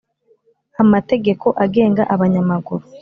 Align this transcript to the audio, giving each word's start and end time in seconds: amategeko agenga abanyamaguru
amategeko 0.83 1.47
agenga 1.63 2.03
abanyamaguru 2.13 2.83